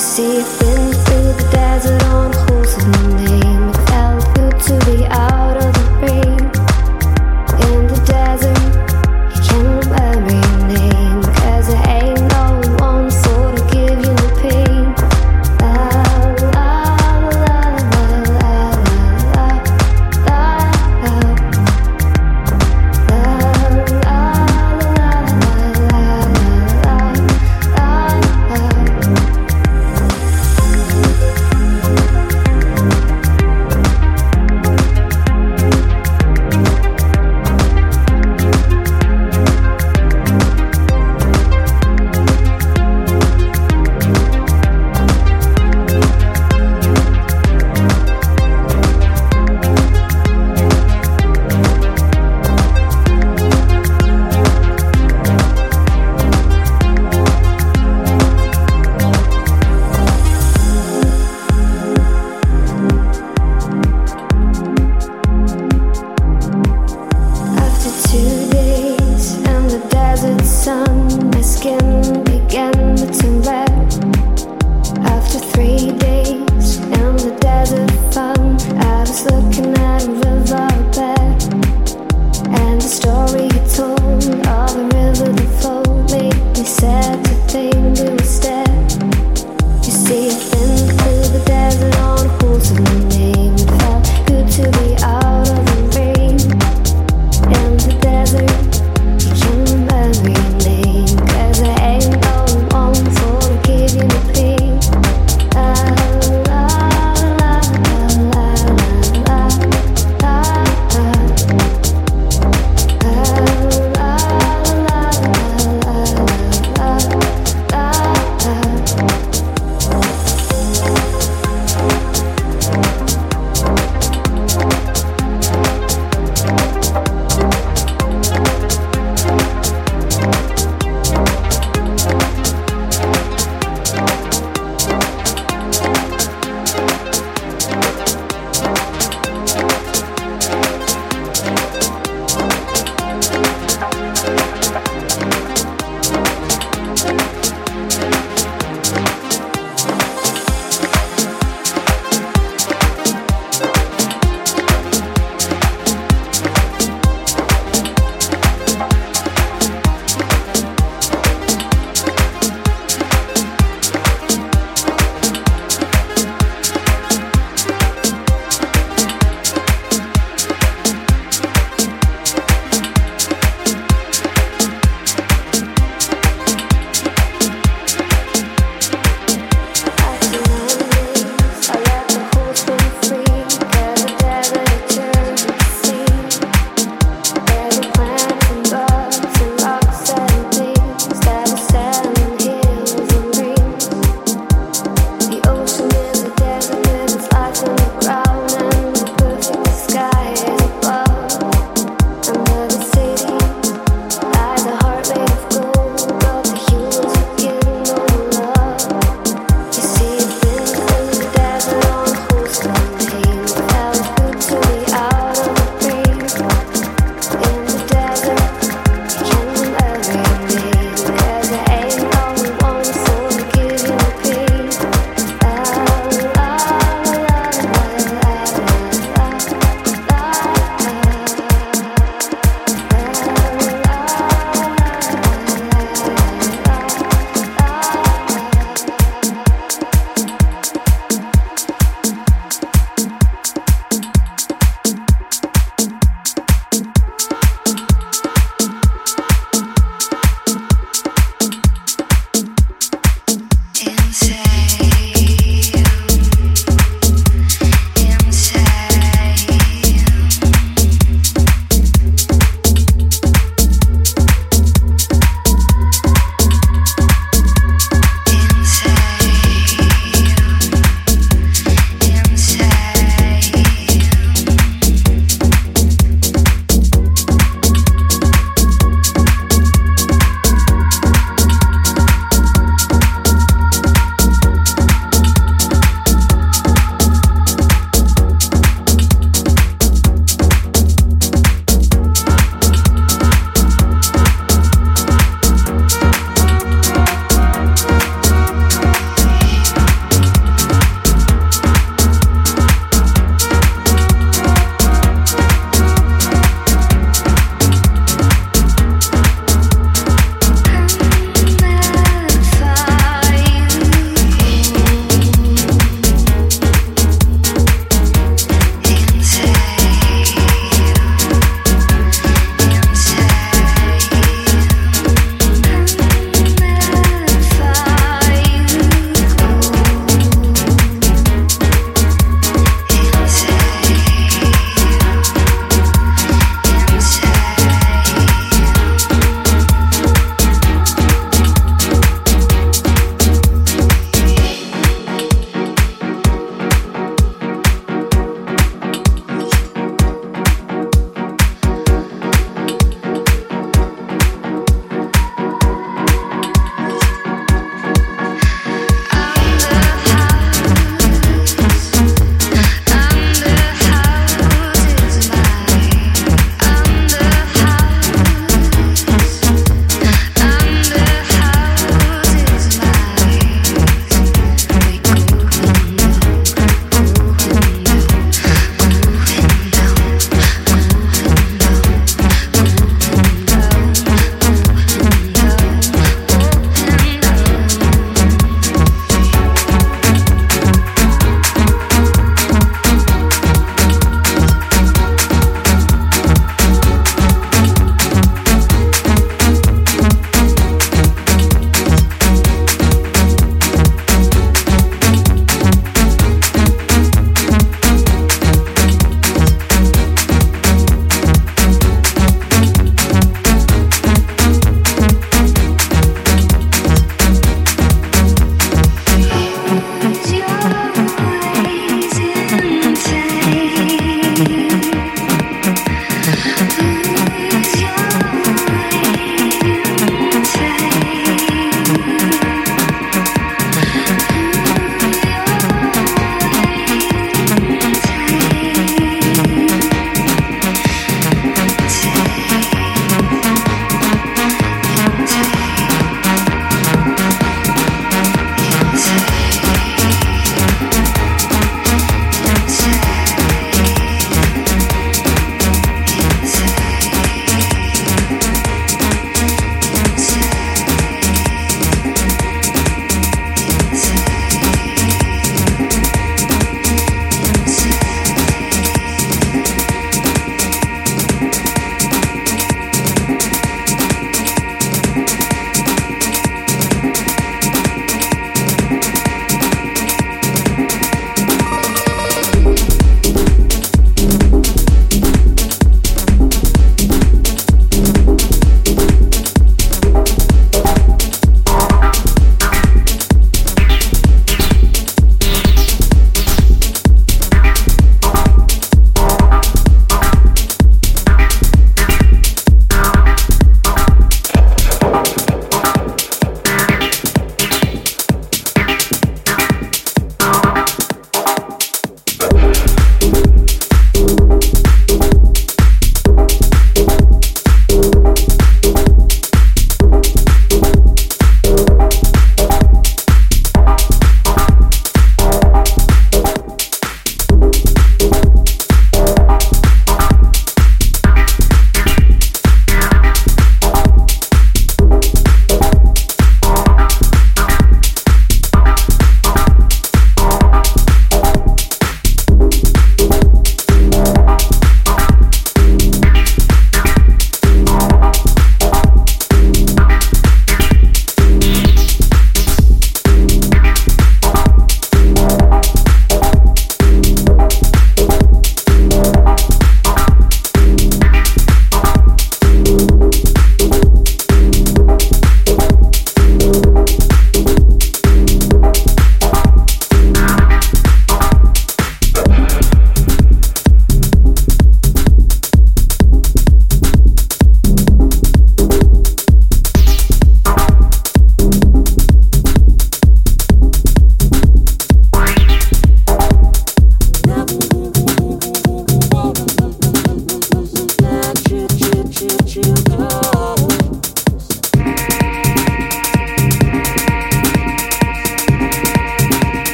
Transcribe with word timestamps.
You 0.00 0.06
see 0.06 0.36
it 0.38 0.60
been 0.60 0.92
through 1.04 1.32
the 1.34 1.48
desert 1.52 2.02
on 2.04 2.39